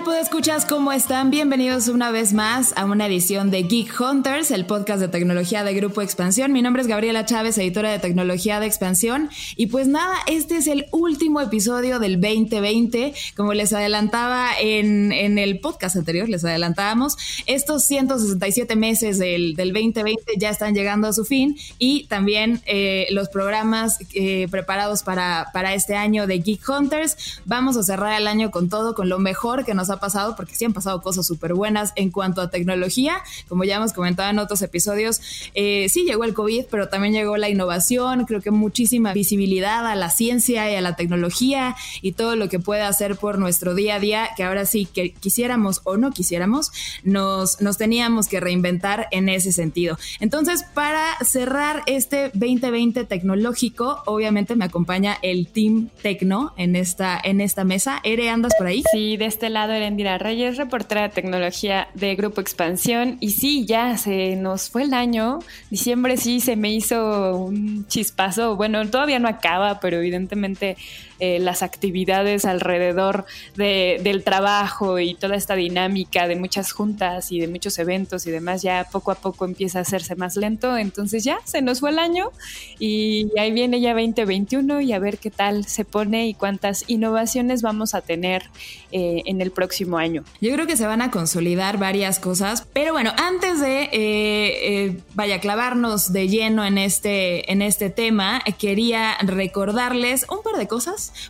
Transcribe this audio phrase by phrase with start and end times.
[0.00, 0.64] ¿Qué tal, escuchas?
[0.64, 1.30] ¿Cómo están?
[1.30, 5.74] Bienvenidos una vez más a una edición de Geek Hunters, el podcast de tecnología de
[5.74, 6.52] Grupo Expansión.
[6.52, 9.28] Mi nombre es Gabriela Chávez, editora de tecnología de Expansión.
[9.56, 13.12] Y pues nada, este es el último episodio del 2020.
[13.36, 20.48] Como les adelantaba en, el podcast anterior, les adelantábamos, estos 167 meses del, 2020 ya
[20.48, 25.94] están llegando a su fin y también eh, los programas eh, preparados para, para este
[25.94, 27.42] año de Geek Hunters.
[27.44, 30.54] Vamos a cerrar el año con todo, con lo mejor que nos ha pasado, porque
[30.54, 34.38] sí han pasado cosas súper buenas en cuanto a tecnología, como ya hemos comentado en
[34.38, 35.20] otros episodios,
[35.54, 39.94] eh, sí llegó el COVID, pero también llegó la innovación, creo que muchísima visibilidad a
[39.94, 43.96] la ciencia y a la tecnología y todo lo que puede hacer por nuestro día
[43.96, 46.70] a día, que ahora sí que quisiéramos o no quisiéramos,
[47.04, 49.98] nos, nos teníamos que reinventar en ese sentido.
[50.20, 57.40] Entonces, para cerrar este 2020 tecnológico, obviamente me acompaña el Team Tecno en esta, en
[57.40, 58.00] esta mesa.
[58.04, 58.82] Ere, ¿andas por ahí?
[58.92, 63.16] Sí, de este lado Erendira Reyes, reportera de tecnología de Grupo Expansión.
[63.20, 65.40] Y sí, ya se nos fue el año.
[65.70, 68.56] Diciembre sí se me hizo un chispazo.
[68.56, 70.76] Bueno, todavía no acaba, pero evidentemente
[71.18, 77.48] eh, las actividades alrededor del trabajo y toda esta dinámica de muchas juntas y de
[77.48, 80.78] muchos eventos y demás ya poco a poco empieza a hacerse más lento.
[80.78, 82.30] Entonces ya se nos fue el año
[82.78, 87.60] y ahí viene ya 2021 y a ver qué tal se pone y cuántas innovaciones
[87.60, 88.44] vamos a tener
[88.92, 90.24] eh, en el próximo año.
[90.40, 95.40] Yo creo que se van a consolidar varias cosas, pero bueno, antes de eh, vaya
[95.40, 100.80] clavarnos de lleno en este, en este tema, quería recordarles un par de cosas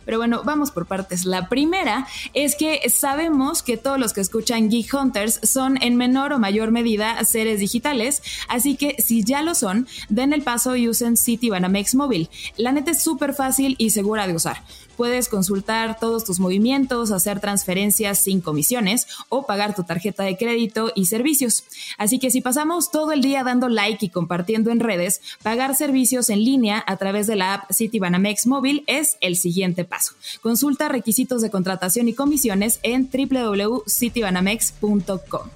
[0.05, 1.25] pero bueno, vamos por partes.
[1.25, 6.33] La primera es que sabemos que todos los que escuchan Geek Hunters son en menor
[6.33, 10.87] o mayor medida seres digitales, así que si ya lo son, den el paso y
[10.87, 12.29] usen City Banamex Móvil.
[12.57, 14.63] La neta es súper fácil y segura de usar
[15.01, 20.91] puedes consultar todos tus movimientos, hacer transferencias sin comisiones o pagar tu tarjeta de crédito
[20.93, 21.63] y servicios.
[21.97, 26.29] Así que si pasamos todo el día dando like y compartiendo en redes, pagar servicios
[26.29, 30.13] en línea a través de la app Citibanamex Móvil es el siguiente paso.
[30.39, 35.49] Consulta requisitos de contratación y comisiones en www.citibanamex.com.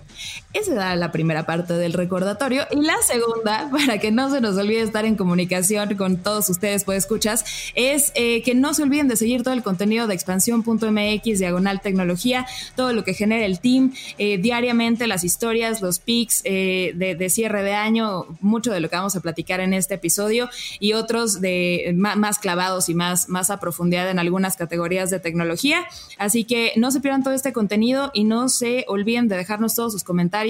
[0.55, 2.63] Esa era la primera parte del recordatorio.
[2.71, 6.85] Y la segunda, para que no se nos olvide estar en comunicación con todos ustedes,
[6.85, 7.43] pues escuchas,
[7.75, 12.45] es eh, que no se olviden de seguir todo el contenido de expansión.mx, diagonal tecnología,
[12.77, 17.61] todo lo que genera el team, eh, diariamente las historias, los pics eh, de, cierre
[17.61, 20.49] de año, mucho de lo que vamos a platicar en este episodio
[20.79, 25.85] y otros de más, clavados y más, más a profundidad en algunas categorías de tecnología.
[26.17, 29.91] Así que no se pierdan todo este contenido y no se olviden de dejarnos todos
[29.91, 30.44] sus comentarios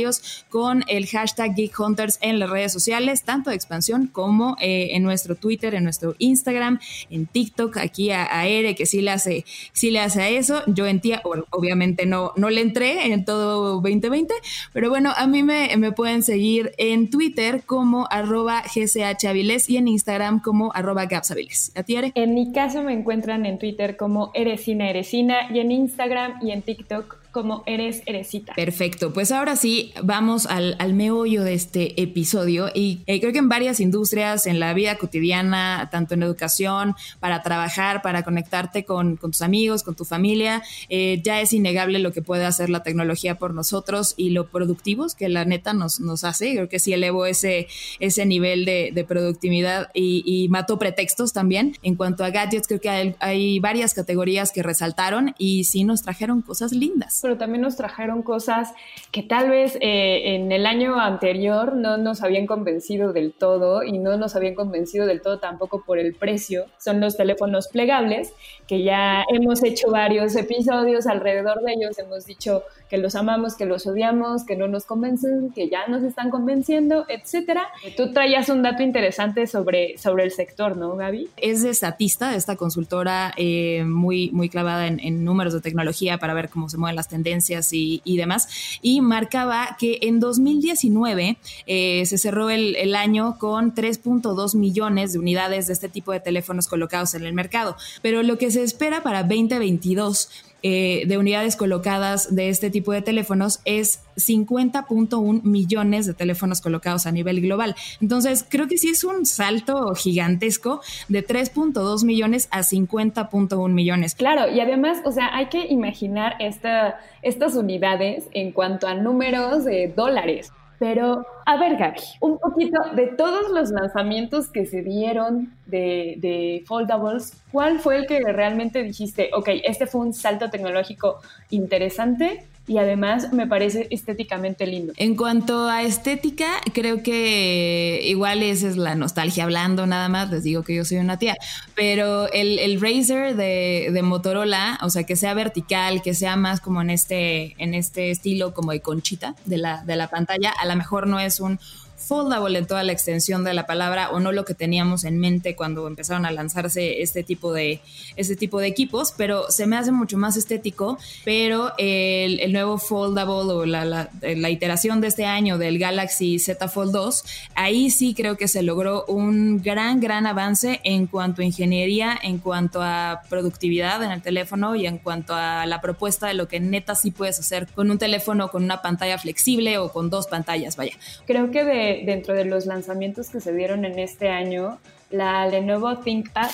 [0.49, 5.03] con el hashtag Geek Hunters en las redes sociales, tanto de expansión como eh, en
[5.03, 6.79] nuestro Twitter, en nuestro Instagram,
[7.09, 10.61] en TikTok, aquí a, Ere, que sí le hace, sí le hace a eso.
[10.67, 14.33] Yo en tía, obviamente no, no le entré en todo 2020,
[14.73, 20.71] pero bueno, a mí me, pueden seguir en Twitter como arroba y en Instagram como
[20.73, 21.71] arroba gapsaviles.
[21.75, 22.11] ¿A ti, Ere?
[22.15, 26.61] En mi caso me encuentran en Twitter como Eresina Eresina y en Instagram y en
[26.61, 28.53] TikTok como eres Eresita.
[28.53, 33.49] Perfecto, pues ahora sí vamos al, meollo de este episodio y eh, creo que en
[33.49, 39.41] varias industrias, en la vida cotidiana, tanto en educación, para trabajar, para conectarte con, tus
[39.41, 43.53] amigos, con tu familia, eh, ya es innegable lo que puede hacer la tecnología por
[43.53, 46.53] nosotros y lo productivos que la neta nos, nos hace.
[46.53, 47.67] Creo que sí elevo ese,
[47.99, 51.75] ese nivel de, productividad y, mató pretextos también.
[51.83, 56.01] En cuanto a gadgets, creo que hay, hay varias categorías que resaltaron y sí nos
[56.01, 58.71] trajeron cosas lindas pero también nos trajeron cosas
[59.11, 63.97] que tal vez eh, en el año anterior no nos habían convencido del todo y
[63.97, 66.67] no nos habían convencido del todo tampoco por el precio.
[66.77, 68.31] Son los teléfonos plegables,
[68.67, 73.65] que ya hemos hecho varios episodios alrededor de ellos, hemos dicho que los amamos, que
[73.65, 77.67] los odiamos, que no nos convencen, que ya nos están convenciendo, etcétera.
[77.97, 81.29] Tú traías un dato interesante sobre, sobre el sector, ¿no, Gaby?
[81.37, 86.33] Es de Statista, de esta consultora eh, muy, muy clavada en, números de tecnología para
[86.33, 88.47] ver cómo se mueven las tendencias y, demás,
[88.81, 95.19] y marcaba que en 2019 eh, se cerró el, el año con 3.2 millones de
[95.19, 99.01] unidades de este tipo de teléfonos colocados en el mercado, pero lo que se espera
[99.01, 100.29] para 2022
[100.67, 107.05] eh, de unidades colocadas de este tipo de teléfonos es 50.1 millones de teléfonos colocados
[107.05, 107.75] a nivel global.
[108.01, 114.15] Entonces, creo que sí es un salto gigantesco de 3.2 millones a 50.1 millones.
[114.15, 119.65] Claro, y además, o sea, hay que imaginar esta, estas unidades en cuanto a números
[119.65, 120.51] de dólares.
[120.79, 126.63] Pero, a ver, Gaby, un poquito de todos los lanzamientos que se dieron de, de,
[126.65, 132.77] foldables, ¿cuál fue el que realmente dijiste, ok, este fue un salto tecnológico interesante y
[132.77, 134.93] además me parece estéticamente lindo.
[134.97, 140.43] En cuanto a estética, creo que igual esa es la nostalgia hablando nada más, les
[140.43, 141.35] digo que yo soy una tía,
[141.75, 146.59] pero el, el Razer de, de, Motorola, o sea, que sea vertical, que sea más
[146.59, 150.65] como en este, en este estilo como de conchita de la, de la pantalla, a
[150.65, 151.59] lo mejor no es un
[152.05, 155.55] foldable en toda la extensión de la palabra o no lo que teníamos en mente
[155.55, 157.81] cuando empezaron a lanzarse este tipo de,
[158.15, 162.77] este tipo de equipos, pero se me hace mucho más estético, pero el, el nuevo
[162.77, 167.23] foldable o la, la, la, iteración de este año del Galaxy Z Fold 2,
[167.55, 172.37] ahí sí creo que se logró un gran, gran avance en cuanto a ingeniería, en
[172.37, 176.59] cuanto a productividad en el teléfono y en cuanto a la propuesta de lo que
[176.59, 180.75] neta sí puedes hacer con un teléfono con una pantalla flexible o con dos pantallas,
[180.75, 180.93] vaya.
[181.25, 185.97] Creo que de dentro de los lanzamientos que se dieron en este año, la Lenovo
[185.99, 186.49] ThinkPad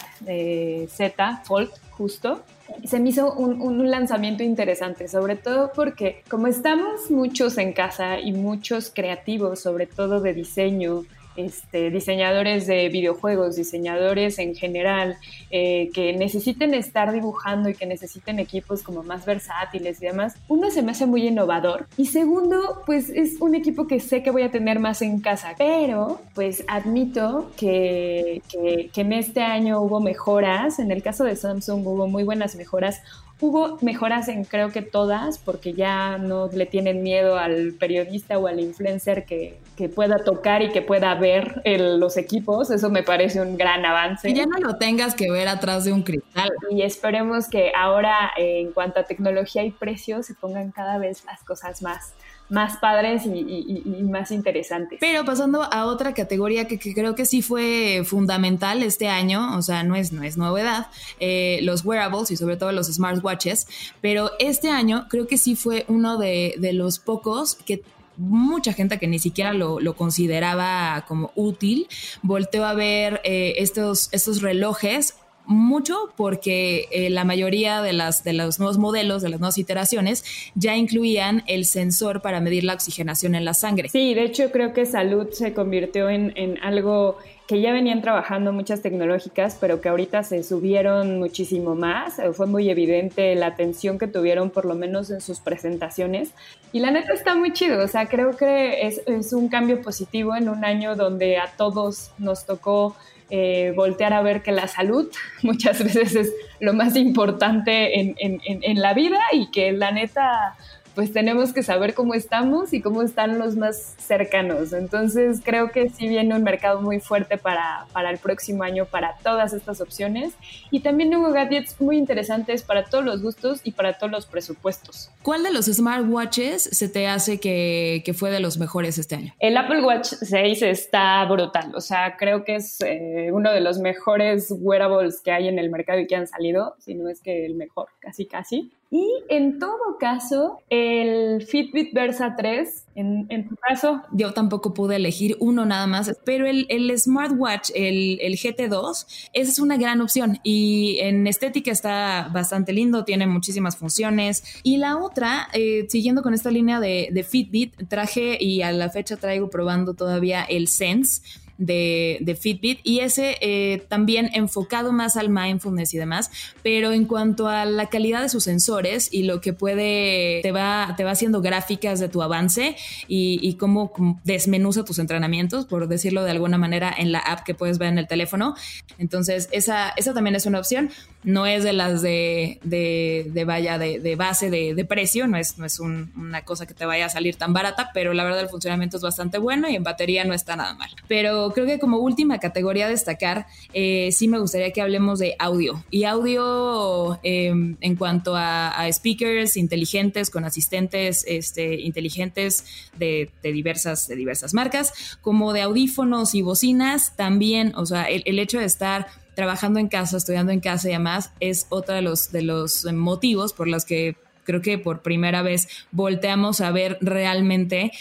[0.88, 2.44] Z Fold, justo,
[2.86, 8.32] se me hizo un, lanzamiento interesante, sobre todo porque como estamos muchos en casa y
[8.32, 11.04] muchos creativos, sobre todo de diseño,
[11.36, 15.18] este, diseñadores de videojuegos, diseñadores en general,
[15.50, 20.72] eh, que necesiten estar dibujando y que necesiten equipos como más versátiles y demás, uno
[20.72, 21.88] se me hace muy innovador.
[21.98, 25.56] Y segundo, pues es un equipo que sé que voy a tener más en casa,
[25.58, 31.36] pero pues admito que, que, que en este año hubo mejoras, en el caso de
[31.36, 33.02] Samsung hubo muy buenas mejoras,
[33.42, 38.48] Hubo mejoras en creo que todas, porque ya no le tienen miedo al periodista o
[38.48, 42.70] al influencer que, que pueda tocar y que pueda ver el, los equipos.
[42.70, 44.30] Eso me parece un gran avance.
[44.30, 46.52] Y ya no lo tengas que ver atrás de un cristal.
[46.70, 51.44] Y esperemos que ahora, en cuanto a tecnología y precios, se pongan cada vez las
[51.44, 52.14] cosas más
[52.52, 55.00] más padres y, y, y, más interesantes.
[55.00, 59.62] Pero pasando a otra categoría que, que, creo que sí fue fundamental este año, o
[59.62, 60.88] sea, no es, no es novedad,
[61.22, 63.68] eh, los wearables y sobre todo los smartwatches,
[64.02, 67.84] pero este año creo que sí fue uno de, de los pocos que
[68.18, 71.88] mucha gente que ni siquiera lo, lo, consideraba como útil,
[72.22, 75.16] volteó a ver eh, estos, estos relojes
[75.46, 80.24] mucho porque eh, la mayoría de, las, de los nuevos modelos, de las nuevas iteraciones,
[80.56, 83.90] ya incluían el sensor para medir la oxigenación en la sangre.
[83.90, 87.18] Sí, de hecho creo que salud se convirtió en, en algo
[87.52, 92.22] que ya venían trabajando muchas tecnológicas, pero que ahorita se subieron muchísimo más.
[92.32, 96.32] Fue muy evidente la atención que tuvieron, por lo menos en sus presentaciones.
[96.72, 100.34] Y la neta está muy chido, o sea, creo que es, es un cambio positivo
[100.34, 102.96] en un año donde a todos nos tocó
[103.34, 105.10] eh, voltear a ver que la salud
[105.42, 110.58] muchas veces es lo más importante en, en, en, la vida y que la neta
[110.96, 114.74] pues tenemos que saber cómo estamos y cómo están los más cercanos.
[114.74, 119.18] Entonces creo que sí viene un mercado muy fuerte para, para el próximo año para
[119.24, 120.34] todas estas opciones
[120.70, 125.12] y también hubo gadgets muy interesantes para todos los gustos y para todos los presupuestos.
[125.24, 129.34] ¿Cuál de los smartwatches se te hace que, que fue de los mejores este año?
[129.40, 133.80] El Apple Watch 6 está brutal, o sea, creo que es eh, uno de los
[133.80, 137.46] mejores wearables que hay en el mercado y que han salido, si no es que
[137.46, 138.72] el mejor, casi casi.
[138.94, 144.02] Y en todo caso, el Fitbit Versa 3, en, tu caso.
[144.12, 149.52] Yo tampoco pude elegir uno nada más, pero el, el smartwatch, el, el, GT2, esa
[149.52, 154.44] es una gran opción y en estética está bastante lindo, tiene muchísimas funciones.
[154.62, 158.90] Y la otra, eh, siguiendo con esta línea de, de Fitbit, traje y a la
[158.90, 161.22] fecha traigo probando todavía el Sense
[161.62, 166.32] de, de Fitbit y ese eh, también enfocado más al mindfulness y demás,
[166.64, 170.96] pero en cuanto a la calidad de sus sensores y lo que puede, te va,
[170.98, 172.76] te va haciendo gráficas de tu avance
[173.08, 177.54] y, y cómo desmenuza tus entrenamientos, por decirlo de alguna manera, en la app que
[177.54, 178.56] puedes ver en el teléfono.
[178.98, 180.90] Entonces, esa, esa también es una opción.
[181.24, 185.38] No es de las de, de, de vaya, de, de base de, de, precio, no
[185.38, 188.24] es, no es un, una cosa que te vaya a salir tan barata, pero la
[188.24, 190.90] verdad el funcionamiento es bastante bueno y en batería no está nada mal.
[191.08, 195.36] Pero creo que como última categoría a destacar, eh, sí me gustaría que hablemos de
[195.40, 195.84] audio.
[195.90, 197.48] Y audio eh,
[197.80, 202.66] en cuanto a, a, speakers inteligentes con asistentes este, inteligentes
[202.98, 208.24] de, de, diversas, de diversas marcas, como de audífonos y bocinas también, o sea, el,
[208.26, 212.02] el hecho de estar trabajando en casa, estudiando en casa y demás, es otro de
[212.02, 216.98] los, de los motivos por los que creo que por primera vez volteamos a ver
[217.02, 217.92] realmente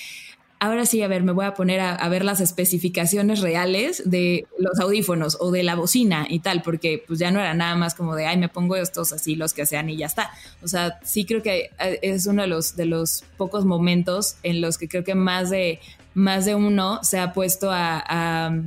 [0.61, 4.79] ahora sí, a ver, me voy a poner a, ver las especificaciones reales de los
[4.79, 8.15] audífonos o de la bocina y tal, porque pues ya no era nada más como
[8.15, 10.31] de, ay, me pongo estos así, los que sean y ya está.
[10.63, 14.61] O sea, sí creo que eh, es uno de los, de los pocos momentos en
[14.61, 15.81] los que creo que más de
[16.15, 18.63] más de uno se ha puesto a,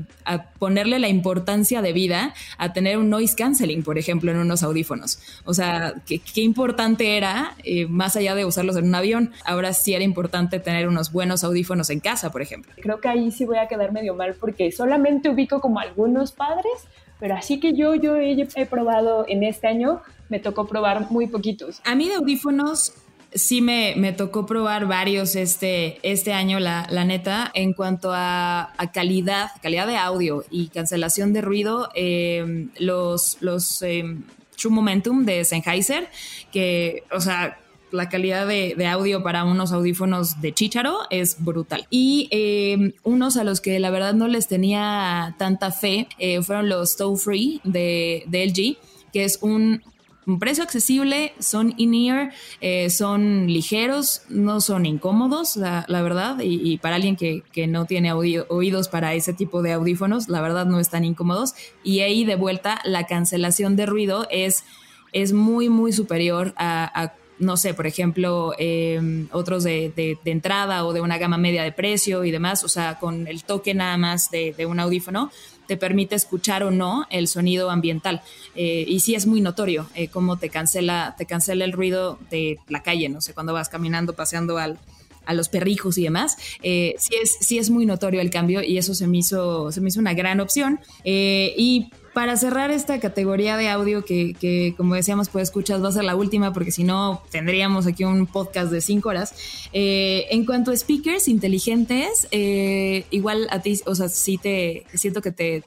[0.59, 5.19] ponerle la importancia de vida a tener un noise canceling, por ejemplo, en unos audífonos.
[5.43, 9.93] O sea, qué, importante era, eh, más allá de usarlos en un avión, ahora sí
[9.93, 12.71] era importante tener unos buenos audífonos en casa, por ejemplo.
[12.81, 16.88] Creo que ahí sí voy a quedar medio mal porque solamente ubico como algunos padres,
[17.19, 21.27] pero así que yo, yo he, he probado en este año, me tocó probar muy
[21.27, 21.81] poquitos.
[21.83, 22.93] A mí de audífonos
[23.35, 28.73] sí me, me, tocó probar varios este, este año, la, la neta, en cuanto a,
[28.93, 34.23] calidad, calidad de audio y cancelación de ruido, em, los, los em,
[34.57, 36.09] True Momentum de Sennheiser,
[36.51, 37.57] que, o sea,
[37.91, 41.85] la calidad de, audio para unos audífonos de chícharo es brutal.
[41.89, 46.69] Y em, unos a los que la verdad no les tenía tanta fe eh, fueron
[46.69, 48.77] los Toe Free de, de LG,
[49.11, 49.83] que es un
[50.25, 56.95] un precio accesible, son in-ear, eh, son ligeros, no son incómodos, la, verdad, y, para
[56.95, 61.53] alguien que, no tiene oídos para ese tipo de audífonos, la verdad no están incómodos.
[61.83, 64.63] Y ahí de vuelta, la cancelación de ruido es,
[65.11, 71.01] es muy, muy superior a, no sé, por ejemplo, em, otros de, entrada o de
[71.01, 74.53] una gama media de precio y demás, o sea, con el toque nada más de,
[74.53, 75.31] de un audífono
[75.67, 78.22] te permite escuchar o no el sonido ambiental.
[78.55, 82.60] Eh, y sí es muy notorio eh, cómo te cancela, te cancela el ruido de
[82.67, 84.79] la calle, no sé, cuando vas caminando, paseando al,
[85.25, 88.77] a los perrijos y demás, eh, sí, es, sí es muy notorio el cambio y
[88.77, 90.79] eso se me hizo, se me hizo una gran opción.
[91.03, 96.03] y para cerrar esta categoría de audio que, como decíamos, pues escuchas, va a ser
[96.03, 99.67] la última porque si no tendríamos aquí un podcast de cinco horas.
[99.74, 105.22] Eh, en cuanto a speakers inteligentes, eh, igual a ti, o sea, sí te siento
[105.22, 105.63] que te,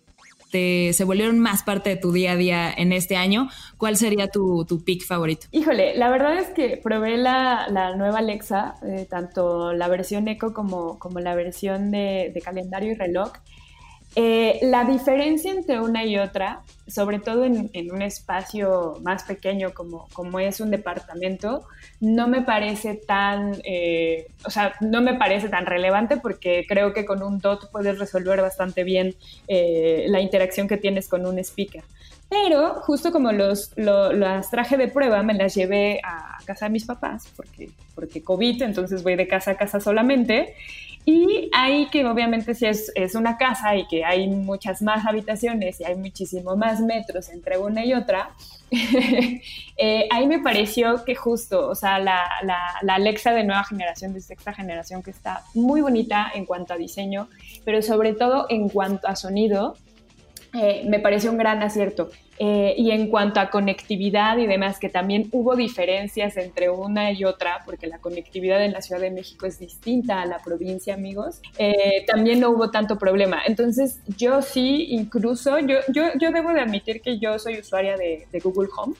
[0.92, 3.50] se volvieron más parte de tu día a día en este año.
[3.76, 5.48] ¿Cuál sería tu, tu pick favorito?
[5.50, 10.98] Híjole, la verdad es que probé la, nueva Alexa, eh, tanto la versión Echo como,
[10.98, 13.32] como la versión de, de calendario y reloj.
[14.18, 20.08] Eh, la diferencia entre una y otra, sobre todo en, un espacio más pequeño como,
[20.14, 21.66] como, es un departamento,
[22.00, 27.04] no me parece tan, eh, o sea, no me parece tan relevante porque creo que
[27.04, 29.14] con un DOT puedes resolver bastante bien
[29.48, 31.84] eh, la interacción que tienes con un speaker.
[32.30, 36.86] Pero justo como los, las traje de prueba, me las llevé a casa de mis
[36.86, 40.54] papás, porque, porque COVID, entonces voy de casa a casa solamente.
[41.08, 45.80] Y ahí que obviamente si es, es, una casa y que hay muchas más habitaciones
[45.80, 48.30] y hay muchísimo más metros entre una y otra,
[49.76, 54.14] eh, ahí me pareció que justo, o sea, la, la, la, Alexa de nueva generación,
[54.14, 57.28] de sexta generación, que está muy bonita en cuanto a diseño,
[57.64, 59.76] pero sobre todo en cuanto a sonido,
[60.56, 62.10] eh, me pareció un gran acierto.
[62.38, 67.24] Eh, y en cuanto a conectividad y demás, que también hubo diferencias entre una y
[67.24, 71.40] otra, porque la conectividad en la Ciudad de México es distinta a la provincia, amigos,
[71.58, 73.40] eh, también no hubo tanto problema.
[73.46, 78.26] Entonces, yo sí, incluso, yo, yo, yo debo de admitir que yo soy usuaria de,
[78.30, 78.94] de Google Home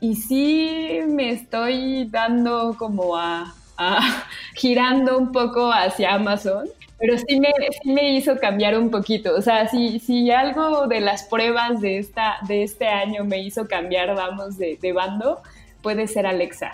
[0.00, 6.68] y sí me estoy dando como a, a girando un poco hacia Amazon
[7.00, 7.48] pero sí me,
[7.82, 9.34] sí me hizo cambiar un poquito.
[9.34, 13.66] O sea, si, si algo de las pruebas de, esta, de este año me hizo
[13.66, 15.40] cambiar, vamos, de, de bando,
[15.82, 16.72] puede ser Alexa.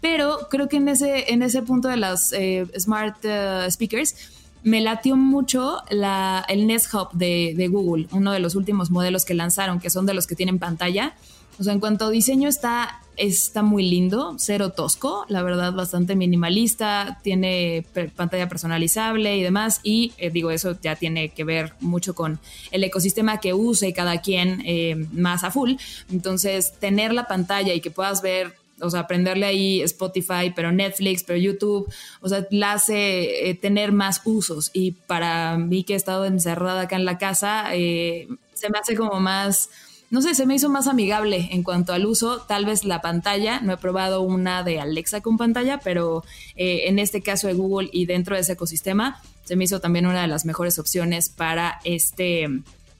[0.00, 4.37] Pero creo que en ese, en ese punto de las eh, smart eh, speakers,
[4.68, 9.34] me latió mucho el Nest Hub de, de, Google, uno de los últimos modelos que
[9.34, 11.14] lanzaron, que son de los que tienen pantalla.
[11.58, 16.14] O sea, en cuanto a diseño está está muy lindo, cero tosco, la verdad bastante
[16.14, 17.84] minimalista, tiene
[18.16, 19.80] pantalla personalizable y demás.
[19.82, 24.20] Y eh, digo, eso ya tiene que ver mucho con el ecosistema que use cada
[24.20, 25.74] quien eh, más a full.
[26.10, 31.24] Entonces, tener la pantalla y que puedas ver o sea, aprenderle ahí Spotify, pero Netflix,
[31.24, 34.70] pero YouTube, o sea, la hace eh, tener más usos.
[34.72, 39.20] Y para mí que he estado encerrada acá en la casa, se me hace como
[39.20, 39.70] más
[40.10, 42.40] no sé, se me hizo más amigable en cuanto al uso.
[42.40, 46.24] Tal vez la pantalla, no he probado una de Alexa con pantalla, pero
[46.56, 50.06] eh, en este caso de Google y dentro de ese ecosistema, se me hizo también
[50.06, 52.48] una de las mejores opciones para este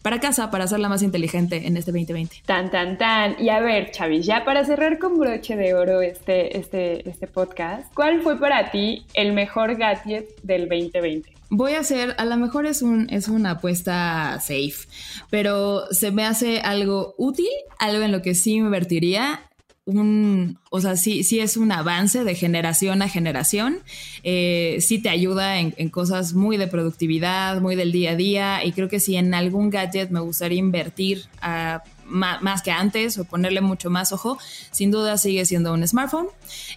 [0.02, 2.42] para casa, para hacerla más inteligente en este 2020.
[2.46, 3.36] Tan, tan, tan.
[3.38, 7.92] Y a ver, Chavis, ya para cerrar con broche de oro este, este, este podcast,
[7.94, 11.38] ¿cuál fue para ti el mejor gadget del 2020?
[11.50, 14.86] voy a hacer, a lo mejor es, un, es una apuesta safe,
[15.30, 19.47] pero se me hace algo útil, algo en lo que sí me invertiría
[19.88, 23.78] un, o sea, sí, sí es un avance de generación a generación,
[24.22, 28.64] eh, sí te ayuda en, en, cosas muy de productividad, muy del día a día,
[28.64, 33.24] y creo que si en algún gadget me gustaría invertir a más, que antes o
[33.24, 34.38] ponerle mucho más ojo,
[34.70, 36.28] sin duda sigue siendo un smartphone.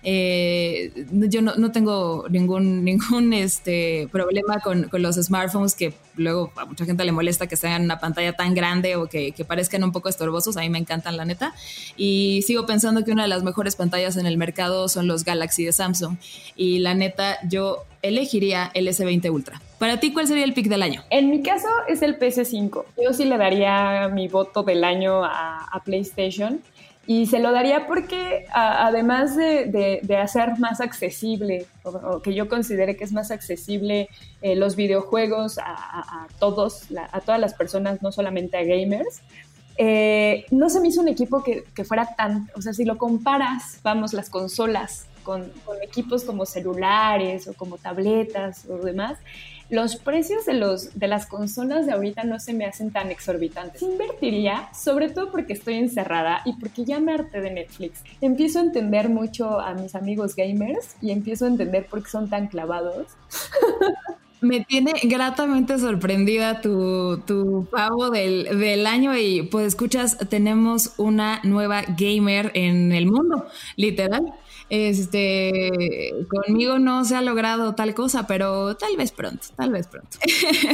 [0.04, 6.52] Eh, yo no, no, tengo ningún, ningún este, problema con, con, los smartphones que luego
[6.56, 9.84] a mucha gente le molesta que sean una pantalla tan grande o que, que, parezcan
[9.84, 10.58] un poco estorbosos.
[10.58, 11.54] A mí me encantan, la neta.
[11.98, 15.66] Y sigo pensando que una de las mejores pantallas en el mercado son los Galaxy
[15.66, 16.18] de Samsung.
[16.56, 19.62] Y la neta, yo elegiría el S20 Ultra.
[19.78, 21.04] Para ti, ¿cuál sería el pick del año?
[21.10, 22.86] En mi caso es el PS5.
[23.04, 26.62] Yo sí le daría mi voto del año a, PlayStation.
[27.08, 32.96] Y se lo daría porque además de, de, hacer más accesible, o, que yo considere
[32.96, 34.08] que es más accesible
[34.44, 39.24] eh, los videojuegos a, a todos, a todas las personas, no solamente a gamers,
[39.78, 43.00] eh, no se me hizo un equipo que, que, fuera tan, o sea, si lo
[43.00, 45.52] comparas, vamos, las consolas con,
[45.82, 49.18] equipos como celulares o como tabletas o demás,
[49.72, 53.82] los precios de, los, de las consolas de ahorita no se me hacen tan exorbitantes.
[53.82, 58.04] Invertiría, sobre todo porque estoy encerrada y porque ya me harté de Netflix.
[58.20, 62.30] Empiezo a entender mucho a mis amigos gamers y empiezo a entender por qué son
[62.30, 63.08] tan clavados.
[64.42, 71.40] Me tiene gratamente sorprendida tu, tu pavo del, del, año y pues escuchas, tenemos una
[71.44, 74.34] nueva gamer en el mundo, literal.
[74.74, 80.18] Este, conmigo no se ha logrado tal cosa, pero tal vez pronto, tal vez pronto.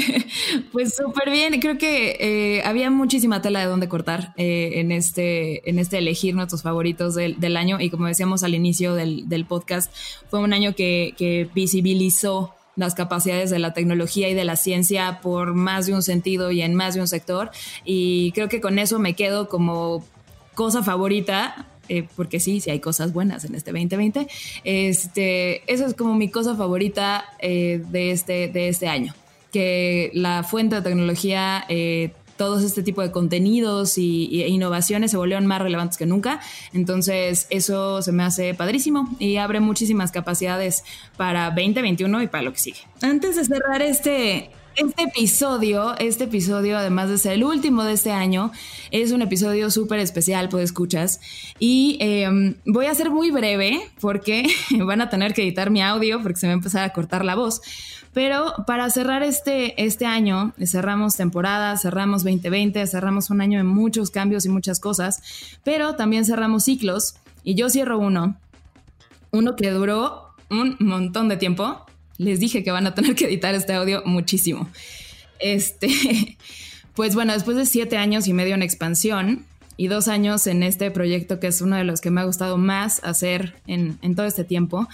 [0.72, 5.68] pues súper bien, creo que eh, había muchísima tela de dónde cortar eh, en, este,
[5.68, 9.48] en este elegir nuestros favoritos del, del, año y como decíamos al inicio del, del
[9.48, 9.92] podcast,
[10.30, 15.22] fue un año que, que visibilizó las capacidades de la tecnología y de la ciencia
[15.24, 17.50] por más de un sentido y en más de un sector.
[17.84, 20.06] Y creo que con eso me quedo como
[20.54, 24.28] cosa favorita eh, porque sí, sí hay cosas buenas en este 2020.
[24.64, 29.14] Este, eso es como mi cosa favorita eh, de, este, de este año,
[29.52, 35.18] que la fuente de tecnología, eh, todos este tipo de contenidos y, e innovaciones se
[35.18, 36.40] volvieron más relevantes que nunca.
[36.72, 40.84] Entonces, eso se me hace padrísimo y abre muchísimas capacidades
[41.18, 42.80] para 2021 y para lo que sigue.
[43.02, 48.12] Antes de cerrar este, este episodio, este episodio, además de ser el último de este
[48.12, 48.52] año,
[48.92, 51.20] es un episodio súper especial, pues escuchas.
[51.58, 54.48] Y em, voy a ser muy breve porque
[54.86, 57.26] van a tener que editar mi audio porque se me va a empezar a cortar
[57.26, 57.62] la voz.
[58.14, 64.12] Pero para cerrar este, este año, cerramos temporada, cerramos 2020, cerramos un año de muchos
[64.12, 65.22] cambios y muchas cosas,
[65.64, 67.16] pero también cerramos ciclos.
[67.44, 68.38] Y yo cierro uno,
[69.32, 71.87] uno que duró un montón de tiempo
[72.18, 74.70] les dije que van a tener que editar este audio muchísimo.
[75.40, 75.90] Este,
[76.96, 79.46] pues bueno, después de siete años y medio en expansión
[79.78, 82.58] y dos años en este proyecto que es uno de los que me ha gustado
[82.58, 84.88] más hacer en, en todo este tiempo,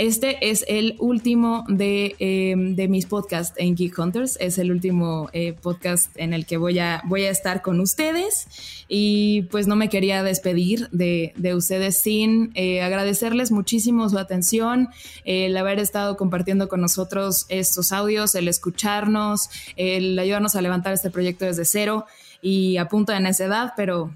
[0.00, 4.38] este es el último de, eh, de mis podcasts en Geek Hunters.
[4.40, 8.46] Es el último eh, podcast en el que voy a, voy a estar con ustedes.
[8.88, 14.88] Y pues no me quería despedir de, de ustedes sin eh, agradecerles muchísimo su atención,
[15.26, 21.10] el haber estado compartiendo con nosotros estos audios, el escucharnos, el ayudarnos a levantar este
[21.10, 22.06] proyecto desde cero
[22.40, 24.10] y a punto de necedad, pero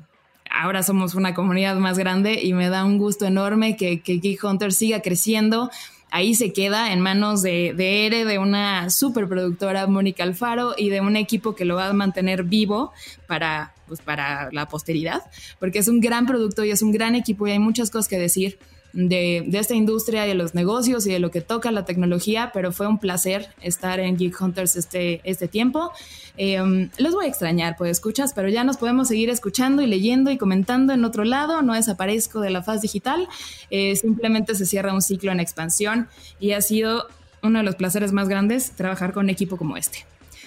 [0.55, 4.43] ahora somos una comunidad más grande y me da un gusto enorme que, que Geek
[4.45, 5.71] Hunter siga creciendo.
[6.11, 11.01] Ahí se queda en manos de, de ERE, de una superproductora Mónica Alfaro y de
[11.01, 12.93] un equipo que lo va a mantener vivo
[13.27, 15.23] para, pues, para la posteridad,
[15.59, 18.19] porque es un gran producto y es un gran equipo y hay muchas cosas que
[18.19, 18.59] decir
[18.95, 22.73] de, esta industria y de los negocios y de lo que toca la tecnología, pero
[22.73, 25.93] fue un placer estar en Geek Hunters este, este tiempo.
[26.37, 30.31] Eh, los voy a extrañar, pues escuchas, pero ya nos podemos seguir escuchando y leyendo
[30.31, 31.63] y comentando en otro lado.
[31.63, 33.29] No desaparezco de la faz digital,
[33.71, 37.09] eh, simplemente se cierra un ciclo en expansión y ha sido
[37.43, 40.07] uno de los placeres más grandes trabajar con un equipo como este.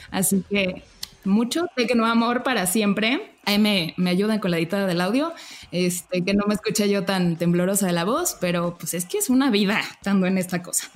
[0.10, 0.84] Así que
[1.26, 3.37] mucho, de que no amor para siempre.
[3.48, 5.34] Ahí me, ayudan con la editada del audio,
[5.72, 9.20] este, que no me escuché yo tan temblorosa de la voz, pero pues es que
[9.20, 10.92] es una vida estando en esta cosa.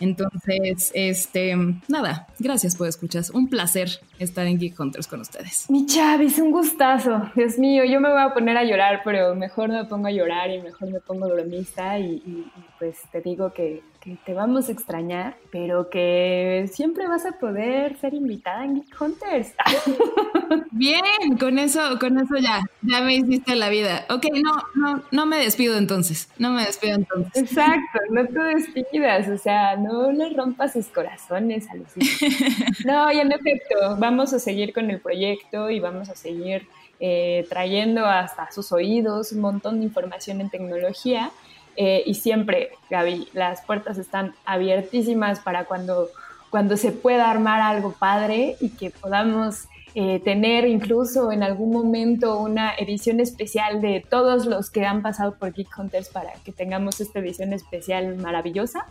[0.00, 1.56] Entonces, este,
[1.88, 3.22] nada, gracias por escuchar.
[3.32, 3.88] Un placer
[4.18, 5.64] estar en Geek Hunters con ustedes.
[5.70, 7.30] Mi Chávez, un gustazo.
[7.34, 10.50] Dios mío, yo me voy a poner a llorar, pero mejor me pongo a llorar
[10.50, 14.72] y mejor me pongo bromista y, y pues te digo que que te vamos a
[14.72, 19.54] extrañar, pero que siempre vas a poder ser invitada en Geek Hunters.
[20.72, 24.04] Bien, con eso, con eso ya, ya me hiciste la vida.
[24.10, 27.42] Ok, no, no, no me despido entonces, no me despido entonces.
[27.42, 31.88] Exacto, no te despidas, o sea, no le rompa sus corazones a los
[32.84, 36.68] No, y en efecto, vamos a seguir con el proyecto y vamos a seguir
[37.00, 41.30] eh, trayendo hasta sus oídos un montón de información en tecnología.
[41.76, 46.08] Eh, y siempre, Gaby, las puertas están abiertísimas para cuando,
[46.50, 52.38] cuando se pueda armar algo padre y que podamos eh, tener incluso en algún momento
[52.40, 57.00] una edición especial de todos los que han pasado por Geek Hunters para que tengamos
[57.00, 58.86] esta edición especial maravillosa,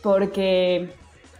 [0.00, 0.90] porque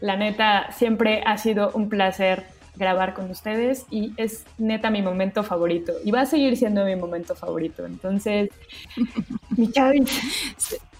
[0.00, 2.44] la neta siempre ha sido un placer
[2.76, 6.96] grabar con ustedes y es neta mi momento favorito y va a seguir siendo mi
[6.96, 7.84] momento favorito.
[7.86, 8.50] Entonces,
[9.56, 10.04] mi Chavi,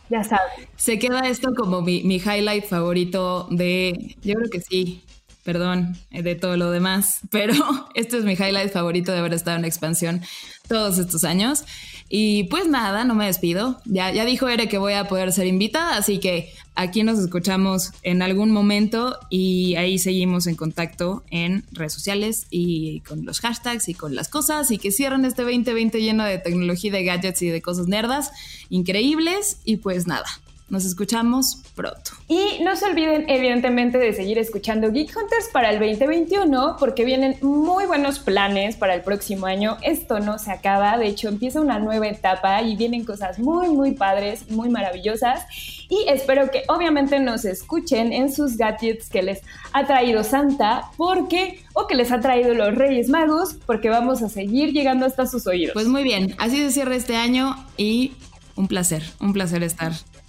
[0.08, 0.68] ya sabes.
[0.76, 5.02] Se queda esto como mi, mi highlight favorito de, yo creo que sí,
[5.44, 7.54] perdón, eh, de todo lo demás, pero
[7.94, 10.22] este es mi highlight favorito de haber estado en expansión
[10.68, 11.64] todos estos años.
[12.08, 13.80] Y pues nada, no me despido.
[13.86, 17.92] Ya, ya dijo Ere que voy a poder ser invitada, así que aquí nos escuchamos
[18.02, 23.88] en algún momento y ahí seguimos en contacto en redes sociales y con los hashtags
[23.88, 27.48] y con las cosas y que cierren este 2020 lleno de tecnología, de gadgets y
[27.48, 28.30] de cosas nerdas
[28.68, 29.58] increíbles.
[29.64, 30.26] Y pues nada,
[30.72, 32.12] nos escuchamos pronto.
[32.28, 37.36] Y no se olviden, evidentemente, de seguir escuchando Geek Hunters para el 2021, porque vienen
[37.42, 39.76] muy buenos planes para el próximo año.
[39.82, 43.92] Esto no se acaba, de hecho, empieza una nueva etapa y vienen cosas muy, muy
[43.92, 45.44] padres, muy maravillosas.
[45.90, 49.42] Y espero que obviamente nos escuchen en sus gadgets que les
[49.74, 54.30] ha traído Santa, porque, o que les ha traído los Reyes Magos, porque vamos a
[54.30, 55.74] seguir llegando hasta sus oídos.
[55.74, 58.12] Pues muy bien, así se cierra este año y
[58.56, 59.92] un placer, un placer estar